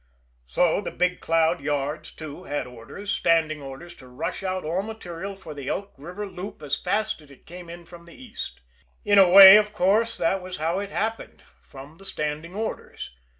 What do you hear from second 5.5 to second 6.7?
the Elk River loop